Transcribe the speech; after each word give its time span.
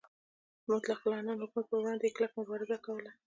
د 0.63 0.65
مطلق 0.73 0.99
العنان 1.07 1.37
حکومت 1.43 1.65
پروړاندې 1.69 2.03
یې 2.07 2.13
کلکه 2.17 2.35
مبارزه 2.39 2.77
کوله. 2.85 3.11